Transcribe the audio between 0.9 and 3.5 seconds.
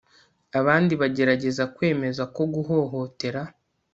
bagerageza kwemeza ko guhohotera